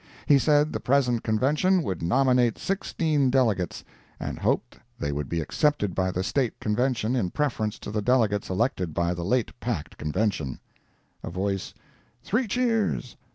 He 0.25 0.39
said 0.39 0.73
the 0.73 0.79
present 0.79 1.21
Convention 1.23 1.83
would 1.83 2.01
nominate 2.01 2.57
sixteen 2.57 3.29
delegates, 3.29 3.83
and 4.19 4.39
hoped 4.39 4.79
they 4.97 5.11
would 5.11 5.29
be 5.29 5.41
accepted 5.41 5.93
by 5.93 6.09
the 6.09 6.23
State 6.23 6.59
Convention 6.59 7.15
in 7.15 7.29
preference 7.29 7.77
to 7.77 7.91
the 7.91 8.01
delegates 8.01 8.49
elected 8.49 8.95
by 8.95 9.13
the 9.13 9.23
late 9.23 9.51
packed 9.59 9.99
Convention. 9.99 10.59
[A 11.23 11.29
voice—"Three 11.29 12.47
cheers!" 12.47 13.15